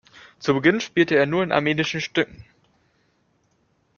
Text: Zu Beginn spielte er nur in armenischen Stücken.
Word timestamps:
Zu 0.39 0.55
Beginn 0.55 0.81
spielte 0.81 1.15
er 1.15 1.27
nur 1.27 1.43
in 1.43 1.51
armenischen 1.51 2.01
Stücken. 2.01 2.43